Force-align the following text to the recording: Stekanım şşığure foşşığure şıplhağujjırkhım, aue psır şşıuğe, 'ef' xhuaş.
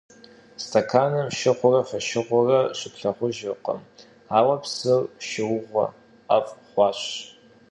Stekanım 0.63 1.27
şşığure 1.37 1.81
foşşığure 1.89 2.59
şıplhağujjırkhım, 2.79 3.79
aue 4.37 4.55
psır 4.61 5.01
şşıuğe, 5.27 5.85
'ef' 6.29 6.53
xhuaş. 6.69 6.99